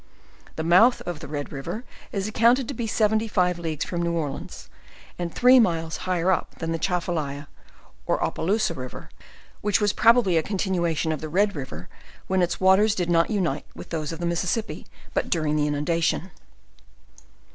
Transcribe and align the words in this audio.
The 0.55 0.63
mouth 0.63 1.01
of 1.03 1.19
the 1.19 1.27
Red 1.27 1.51
river 1.51 1.83
is 2.11 2.27
accounted 2.27 2.67
to 2.67 2.73
be 2.73 2.87
seventy 2.87 3.27
five 3.27 3.59
leagues 3.59 3.85
from 3.85 4.01
New 4.01 4.13
Orleans, 4.13 4.67
and 5.19 5.31
three 5.31 5.59
miles 5.59 5.97
higher 6.09 6.31
up 6.31 6.55
than 6.57 6.71
the 6.71 6.79
Chafalaya, 6.79 7.45
or 8.07 8.17
Opelpusa 8.17 8.73
river, 8.75 9.11
which 9.61 9.79
was 9.79 9.93
probably 9.93 10.37
a 10.37 10.41
con 10.41 10.57
tinuation 10.57 11.13
of 11.13 11.21
the 11.21 11.29
Red 11.29 11.55
river 11.55 11.87
when 12.25 12.41
its 12.41 12.59
waters 12.59 12.95
did 12.95 13.11
not 13.11 13.29
unite 13.29 13.67
with 13.75 13.91
those 13.91 14.11
of 14.11 14.17
the 14.19 14.25
Mississippi, 14.25 14.87
but 15.13 15.29
during 15.29 15.55
the 15.55 15.67
inundation. 15.67 16.31